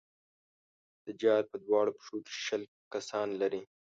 دجال 1.05 1.43
په 1.51 1.57
دواړو 1.65 1.91
پښو 1.97 2.17
کې 2.25 2.33
شل 2.45 2.63
کسان 2.93 3.27
لري. 3.41 3.61